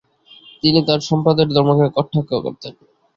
[0.63, 2.73] তিনি তার সম্প্রদায়ের ধর্মকে কটাক্ষ করতেন।